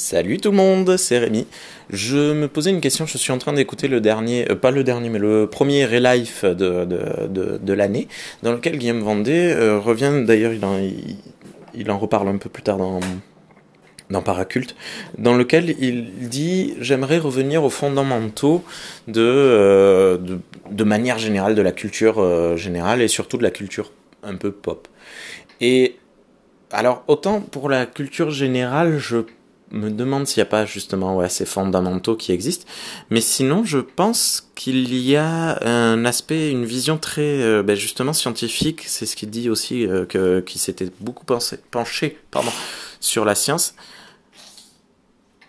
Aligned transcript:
Salut 0.00 0.36
tout 0.36 0.52
le 0.52 0.56
monde, 0.56 0.96
c'est 0.96 1.18
Rémi. 1.18 1.44
Je 1.90 2.32
me 2.32 2.46
posais 2.46 2.70
une 2.70 2.80
question, 2.80 3.04
je 3.04 3.18
suis 3.18 3.32
en 3.32 3.38
train 3.38 3.52
d'écouter 3.52 3.88
le 3.88 4.00
dernier, 4.00 4.48
euh, 4.48 4.54
pas 4.54 4.70
le 4.70 4.84
dernier, 4.84 5.08
mais 5.08 5.18
le 5.18 5.48
premier 5.48 5.84
Relife 5.86 6.44
de, 6.44 6.84
de, 6.84 7.58
de, 7.58 7.72
l'année, 7.72 8.06
dans 8.44 8.52
lequel 8.52 8.78
Guillaume 8.78 9.00
Vendée 9.00 9.52
euh, 9.52 9.76
revient, 9.76 10.22
d'ailleurs 10.24 10.52
il 10.52 10.64
en, 10.64 10.78
il, 11.74 11.90
en 11.90 11.98
reparle 11.98 12.28
un 12.28 12.36
peu 12.36 12.48
plus 12.48 12.62
tard 12.62 12.76
dans, 12.76 13.00
dans 14.08 14.22
Paraculte, 14.22 14.76
dans 15.18 15.34
lequel 15.34 15.74
il 15.80 16.28
dit 16.28 16.74
j'aimerais 16.80 17.18
revenir 17.18 17.64
aux 17.64 17.70
fondamentaux 17.70 18.62
de, 19.08 19.20
euh, 19.20 20.16
de, 20.16 20.38
de, 20.70 20.84
manière 20.84 21.18
générale 21.18 21.56
de 21.56 21.62
la 21.62 21.72
culture 21.72 22.56
générale 22.56 23.02
et 23.02 23.08
surtout 23.08 23.36
de 23.36 23.42
la 23.42 23.50
culture 23.50 23.90
un 24.22 24.36
peu 24.36 24.52
pop. 24.52 24.86
Et 25.60 25.96
alors 26.70 27.02
autant 27.08 27.40
pour 27.40 27.68
la 27.68 27.84
culture 27.84 28.30
générale, 28.30 28.98
je 28.98 29.24
me 29.70 29.90
demande 29.90 30.26
s'il 30.26 30.40
n'y 30.40 30.46
a 30.48 30.50
pas 30.50 30.64
justement 30.64 31.16
ouais, 31.16 31.28
ces 31.28 31.44
fondamentaux 31.44 32.16
qui 32.16 32.32
existent. 32.32 32.66
Mais 33.10 33.20
sinon, 33.20 33.64
je 33.64 33.78
pense 33.78 34.50
qu'il 34.54 34.94
y 34.94 35.16
a 35.16 35.58
un 35.66 36.04
aspect, 36.04 36.50
une 36.50 36.64
vision 36.64 36.98
très 36.98 37.42
euh, 37.42 37.62
ben 37.62 37.76
justement 37.76 38.12
scientifique. 38.12 38.84
C'est 38.86 39.06
ce 39.06 39.16
qu'il 39.16 39.30
dit 39.30 39.50
aussi, 39.50 39.86
euh, 39.86 40.06
que, 40.06 40.40
qui 40.40 40.58
s'était 40.58 40.90
beaucoup 41.00 41.24
pensé, 41.24 41.58
penché 41.70 42.18
pardon, 42.30 42.52
sur 43.00 43.24
la 43.24 43.34
science. 43.34 43.74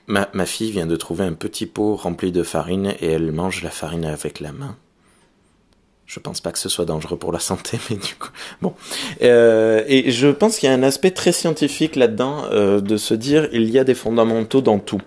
Ma, 0.08 0.28
ma 0.34 0.46
fille 0.46 0.72
vient 0.72 0.88
de 0.88 0.96
trouver 0.96 1.26
un 1.26 1.34
petit 1.34 1.68
pot 1.68 1.96
rempli 1.96 2.32
de 2.32 2.44
farine 2.44 2.96
et 3.00 3.08
elle 3.08 3.32
mange 3.32 3.62
la 3.64 3.70
farine 3.70 4.06
avec 4.06 4.40
la 4.40 4.52
main. 4.52 4.76
Je 6.10 6.20
pense 6.20 6.42
pas 6.42 6.52
que 6.52 6.58
ce 6.58 6.70
soit 6.70 6.86
dangereux 6.86 7.18
pour 7.18 7.32
la 7.32 7.38
santé, 7.38 7.78
mais 7.92 7.96
du 7.96 8.16
coup, 8.16 8.30
bon. 8.64 8.74
Euh, 9.22 9.84
et 9.88 10.10
je 10.10 10.28
pense 10.28 10.58
qu'il 10.58 10.68
y 10.68 10.72
a 10.72 10.76
un 10.76 10.82
aspect 10.82 11.12
très 11.12 11.32
scientifique 11.32 11.96
là-dedans 11.96 12.46
euh, 12.52 12.82
de 12.82 12.98
se 12.98 13.14
dire 13.14 13.48
il 13.52 13.70
y 13.70 13.78
a 13.78 13.84
des 13.84 13.94
fondamentaux 13.94 14.62
dans 14.62 14.80
tout. 14.80 15.02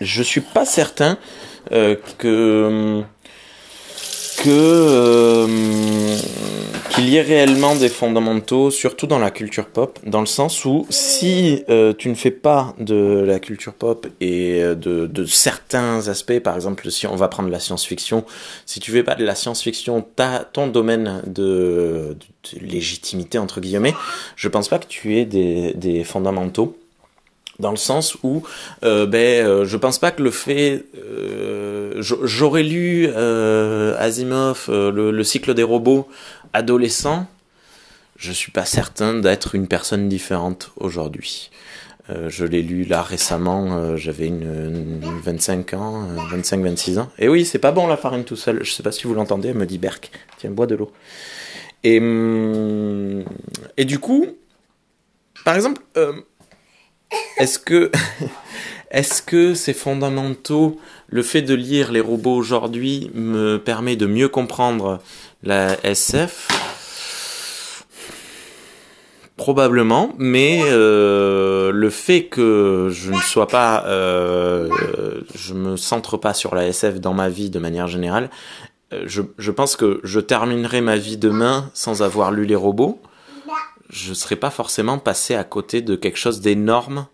Je 0.00 0.22
suis 0.22 0.42
pas 0.42 0.64
certain 0.64 1.18
euh, 1.72 1.96
que 2.18 3.02
que 4.38 4.48
euh, 4.48 6.16
qu'il 6.90 7.08
y 7.08 7.16
ait 7.16 7.22
réellement 7.22 7.74
des 7.74 7.88
fondamentaux, 7.88 8.70
surtout 8.70 9.06
dans 9.06 9.18
la 9.18 9.30
culture 9.30 9.66
pop, 9.66 9.98
dans 10.04 10.20
le 10.20 10.26
sens 10.26 10.64
où 10.64 10.86
si 10.90 11.64
euh, 11.68 11.92
tu 11.96 12.08
ne 12.08 12.14
fais 12.14 12.30
pas 12.30 12.74
de 12.78 13.24
la 13.26 13.38
culture 13.38 13.74
pop 13.74 14.06
et 14.20 14.60
de, 14.60 15.06
de, 15.06 15.24
certains 15.24 16.08
aspects, 16.08 16.38
par 16.40 16.54
exemple 16.54 16.90
si 16.90 17.06
on 17.06 17.16
va 17.16 17.28
prendre 17.28 17.48
la 17.48 17.60
science-fiction, 17.60 18.24
si 18.64 18.80
tu 18.80 18.90
fais 18.92 19.02
pas 19.02 19.14
de 19.14 19.24
la 19.24 19.34
science-fiction, 19.34 20.04
ton 20.52 20.66
domaine 20.66 21.22
de, 21.26 22.16
légitimité 22.60 23.38
entre 23.38 23.60
guillemets, 23.60 23.94
je 24.36 24.48
pense 24.48 24.68
pas 24.68 24.78
que 24.78 24.86
tu 24.86 25.16
aies 25.16 25.24
des, 25.24 26.04
fondamentaux. 26.04 26.76
Dans 27.58 27.70
le 27.70 27.78
sens 27.78 28.18
où 28.22 28.42
euh, 28.84 29.06
ben 29.06 29.46
euh, 29.46 29.64
je 29.64 29.78
pense 29.78 29.98
pas 29.98 30.10
que 30.10 30.22
le 30.22 30.30
fait 30.30 30.84
euh, 30.94 31.65
j'aurais 32.00 32.62
lu 32.62 33.08
euh, 33.08 33.96
Asimov 33.98 34.66
euh, 34.68 34.90
le, 34.90 35.10
le, 35.10 35.24
cycle 35.24 35.54
des 35.54 35.62
robots 35.62 36.08
adolescents. 36.52 37.26
Je 38.16 38.32
suis 38.32 38.52
pas 38.52 38.64
certain 38.64 39.14
d'être 39.14 39.54
une 39.54 39.68
personne 39.68 40.08
différente 40.08 40.72
aujourd'hui. 40.76 41.50
Euh, 42.08 42.30
je 42.30 42.44
l'ai 42.44 42.62
lu 42.62 42.84
là 42.84 43.02
récemment 43.02 43.96
j'avais 43.96 44.28
une, 44.28 45.00
une, 45.02 45.20
25 45.22 45.74
ans 45.74 46.06
25 46.30 46.62
26 46.62 46.98
ans. 46.98 47.10
Et 47.18 47.28
oui 47.28 47.44
c'est 47.44 47.58
pas 47.58 47.72
bon 47.72 47.86
la 47.86 47.96
farine 47.96 48.24
tout 48.24 48.36
seul. 48.36 48.64
Je 48.64 48.70
sais 48.70 48.82
pas 48.82 48.92
si 48.92 49.04
vous 49.04 49.14
l'entendez 49.14 49.48
elle 49.48 49.56
me 49.56 49.66
dit 49.66 49.78
Berk 49.78 50.10
tiens 50.38 50.50
bois 50.50 50.66
de 50.66 50.76
l'eau. 50.76 50.92
Et 51.82 51.98
hum, 51.98 53.24
et 53.76 53.84
du 53.84 53.98
coup 53.98 54.26
par 55.44 55.56
exemple 55.56 55.82
est-ce 57.36 57.58
que, 57.58 57.90
est-ce 58.90 59.22
que 59.22 59.54
c'est 59.54 59.72
fondamentaux 59.72 60.78
Le 61.08 61.22
fait 61.22 61.42
de 61.42 61.54
lire 61.54 61.92
les 61.92 62.00
robots 62.00 62.34
aujourd'hui 62.34 63.10
me 63.14 63.56
permet 63.56 63.96
de 63.96 64.06
mieux 64.06 64.28
comprendre 64.28 65.00
la 65.42 65.76
SF 65.84 66.48
Probablement, 69.36 70.14
mais 70.16 70.62
euh, 70.64 71.70
le 71.70 71.90
fait 71.90 72.24
que 72.24 72.88
je 72.90 73.12
ne 73.12 73.18
sois 73.18 73.48
pas, 73.48 73.84
euh, 73.86 74.70
je 75.34 75.52
me 75.52 75.76
centre 75.76 76.16
pas 76.16 76.32
sur 76.32 76.54
la 76.54 76.66
SF 76.66 77.00
dans 77.00 77.12
ma 77.12 77.28
vie 77.28 77.50
de 77.50 77.58
manière 77.58 77.86
générale, 77.86 78.30
euh, 78.94 79.02
je, 79.04 79.20
je 79.36 79.50
pense 79.50 79.76
que 79.76 80.00
je 80.04 80.20
terminerai 80.20 80.80
ma 80.80 80.96
vie 80.96 81.18
demain 81.18 81.70
sans 81.74 82.02
avoir 82.02 82.32
lu 82.32 82.46
les 82.46 82.54
robots. 82.54 82.98
Je 83.90 84.10
ne 84.10 84.14
serais 84.14 84.36
pas 84.36 84.50
forcément 84.50 84.98
passé 84.98 85.34
à 85.34 85.44
côté 85.44 85.82
de 85.82 85.96
quelque 85.96 86.18
chose 86.18 86.40
d'énorme 86.40 87.06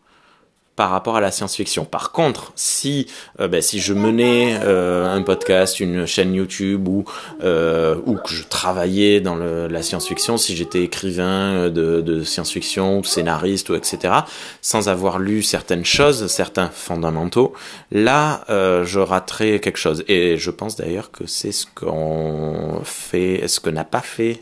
par 0.77 0.91
rapport 0.91 1.16
à 1.16 1.21
la 1.21 1.31
science-fiction. 1.31 1.84
Par 1.84 2.12
contre, 2.12 2.53
si 2.55 3.06
euh, 3.41 3.49
ben, 3.49 3.60
si 3.60 3.78
je 3.78 3.93
menais 3.93 4.59
euh, 4.62 5.06
un 5.06 5.22
podcast, 5.22 5.81
une 5.81 6.06
chaîne 6.06 6.34
YouTube 6.34 6.88
ou 6.88 7.05
euh, 7.43 7.97
ou 8.06 8.16
que 8.16 8.31
je 8.31 8.44
travaillais 8.44 9.21
dans 9.21 9.37
la 9.37 9.83
science-fiction, 9.83 10.38
si 10.38 10.56
j'étais 10.56 10.83
écrivain 10.83 11.69
de, 11.69 12.22
science-fiction, 12.25 13.00
ou 13.00 13.05
scénariste 13.05 13.71
ou 13.71 13.75
etc., 13.75 14.15
sans 14.60 14.88
avoir 14.88 15.19
lu 15.19 15.43
certaines 15.43 15.84
choses, 15.84 16.27
certains 16.28 16.69
fondamentaux, 16.69 17.53
là 17.91 18.44
je 18.49 18.99
raterais 18.99 19.60
quelque 19.60 19.78
chose. 19.78 20.04
Et 20.09 20.37
je 20.37 20.50
pense 20.50 20.77
d'ailleurs 20.77 21.10
que 21.10 21.27
c'est 21.27 21.53
ce 21.53 21.66
qu'on 21.75 22.81
fait, 22.84 23.47
ce 23.47 23.60
que 23.60 23.71
n'a 23.71 23.84
pas 23.84 24.00
fait 24.00 24.41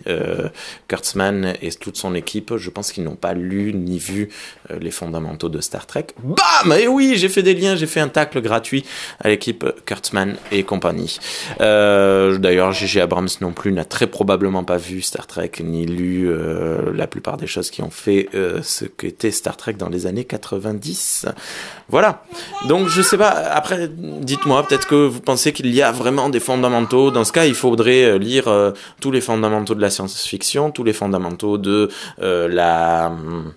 Kurtzman 0.89 1.55
et 1.61 1.71
toute 1.73 1.97
son 1.97 2.15
équipe. 2.15 2.57
Je 2.57 2.71
pense 2.71 2.93
qu'ils 2.93 3.05
n'ont 3.05 3.17
pas 3.17 3.35
lu 3.35 3.73
ni 3.75 3.99
vu 3.99 4.31
les 4.81 4.91
fondamentaux 4.91 5.49
de 5.49 5.61
Star 5.61 5.87
Trek 5.87 6.09
Bam 6.22 6.72
Et 6.78 6.88
oui, 6.88 7.14
j'ai 7.16 7.28
fait 7.28 7.42
des 7.42 7.54
liens, 7.54 7.76
j'ai 7.76 7.86
fait 7.86 8.00
un 8.00 8.08
tacle 8.08 8.41
gratuit 8.41 8.84
à 9.20 9.28
l'équipe 9.28 9.64
Kurtzman 9.86 10.36
et 10.53 10.62
compagnie. 10.62 11.19
Euh, 11.60 12.38
D'ailleurs, 12.38 12.72
Gigi 12.72 13.00
Abrams 13.00 13.28
non 13.41 13.53
plus 13.53 13.72
n'a 13.72 13.84
très 13.84 14.06
probablement 14.06 14.64
pas 14.64 14.76
vu 14.76 15.03
Star 15.03 15.26
Trek 15.26 15.53
ni 15.60 15.86
lu 15.86 16.28
euh, 16.28 16.92
la 16.94 17.06
plupart 17.06 17.36
des 17.36 17.47
choses 17.47 17.70
qui 17.70 17.82
ont 17.82 17.91
fait 17.91 18.28
euh, 18.34 18.60
ce 18.62 18.84
qu'était 18.84 19.31
Star 19.31 19.56
Trek 19.56 19.75
dans 19.75 19.88
les 19.88 20.06
années 20.06 20.25
90. 20.25 21.26
Voilà. 21.88 22.22
Donc 22.69 22.88
je 22.88 23.02
sais 23.02 23.19
pas. 23.19 23.28
Après, 23.28 23.88
dites-moi, 23.88 24.66
peut-être 24.66 24.87
que 24.87 24.94
vous 24.94 25.20
pensez 25.20 25.52
qu'il 25.52 25.72
y 25.75 25.82
a 25.82 25.92
vraiment 25.92 26.28
des 26.28 26.41
fondamentaux. 26.41 27.10
Dans 27.10 27.25
ce 27.25 27.32
cas, 27.32 27.47
il 27.47 27.54
faudrait 27.54 28.04
euh, 28.04 28.19
lire 28.19 28.48
euh, 28.48 28.72
tous 29.00 29.10
les 29.10 29.20
fondamentaux 29.20 29.75
de 29.75 29.81
la 29.81 29.91
science-fiction, 29.91 30.70
tous 30.70 30.84
les 30.84 30.92
fondamentaux 30.92 31.58
de 31.58 31.88
euh, 32.22 32.48
la 32.48 33.08
hum, 33.08 33.52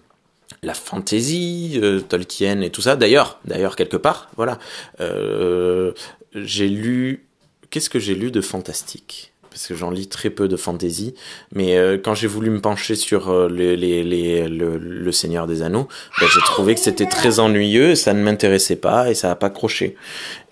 la 0.64 0.74
fantaisie, 0.74 1.80
euh, 1.82 2.00
Tolkien 2.00 2.62
et 2.62 2.70
tout 2.70 2.82
ça. 2.82 2.96
D'ailleurs, 2.96 3.40
d'ailleurs 3.46 3.76
quelque 3.76 3.98
part, 3.98 4.30
voilà, 4.38 4.58
euh, 5.02 5.92
j'ai 6.34 6.70
lu. 6.70 7.26
Qu'est-ce 7.70 7.90
que 7.90 8.00
j'ai 8.00 8.16
lu 8.16 8.32
de 8.32 8.42
fantastique? 8.42 9.32
Parce 9.50 9.68
que 9.68 9.76
j'en 9.76 9.92
lis 9.92 10.08
très 10.08 10.32
peu 10.32 10.48
de 10.48 10.56
fantasy, 10.56 11.14
mais 11.54 11.78
euh, 11.78 12.00
quand 12.04 12.16
j'ai 12.16 12.26
voulu 12.26 12.50
me 12.50 12.60
pencher 12.60 12.96
sur 12.96 13.32
le, 13.32 15.12
Seigneur 15.12 15.46
des 15.46 15.62
Anneaux, 15.62 15.88
ben, 16.20 16.28
j'ai 16.34 16.42
trouvé 16.42 16.74
que 16.74 16.82
c'était 16.82 17.06
très 17.06 17.40
ennuyeux, 17.40 17.94
ça 17.94 18.16
ne 18.16 18.24
m'intéressait 18.24 18.78
pas 18.78 19.12
et 19.12 19.14
ça 19.14 19.28
n'a 19.28 19.36
pas 19.36 19.48
accroché. 19.48 19.96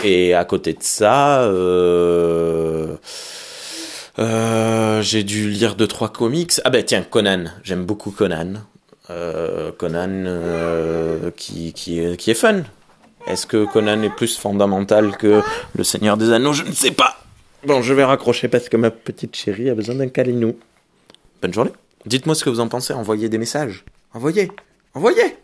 Et 0.04 0.36
à 0.36 0.46
côté 0.46 0.74
de 0.74 0.84
ça, 0.84 1.50
j'ai 5.02 5.24
dû 5.24 5.50
lire 5.50 5.76
deux 5.76 5.88
trois 5.88 6.10
comics. 6.10 6.54
Ah 6.64 6.70
ben 6.70 6.84
tiens, 6.86 7.02
Conan, 7.02 7.46
j'aime 7.64 7.86
beaucoup 7.86 8.12
Conan. 8.12 8.62
Euh, 9.12 9.72
Conan 9.78 10.24
euh, 10.26 11.32
qui, 11.36 11.74
qui, 11.74 12.16
qui 12.18 12.32
est 12.32 12.36
fun. 12.36 12.62
Est-ce 13.28 13.46
que 13.46 13.66
Conan 13.66 14.02
est 14.04 14.16
plus 14.16 14.38
fondamental 14.38 15.18
que 15.18 15.42
Le 15.76 15.84
Seigneur 15.84 16.16
des 16.18 16.32
Anneaux? 16.32 16.54
Je 16.54 16.64
ne 16.64 16.72
sais 16.72 16.92
pas. 16.92 17.18
Bon, 17.66 17.82
je 17.82 17.94
vais 17.94 18.04
raccrocher 18.04 18.48
parce 18.48 18.70
que 18.70 18.78
ma 18.78 18.90
petite 18.90 19.36
chérie 19.36 19.70
a 19.70 19.76
besoin 19.76 19.96
d'un 19.96 20.08
câlinou. 20.08 20.58
Bonne 21.42 21.54
journée. 21.54 21.72
Dites-moi 22.06 22.36
ce 22.36 22.44
que 22.44 22.50
vous 22.50 22.62
en 22.62 22.68
pensez. 22.68 22.94
Envoyez 22.94 23.30
des 23.30 23.38
messages. 23.38 23.84
Envoyez. 24.14 24.52
Envoyez. 24.94 25.36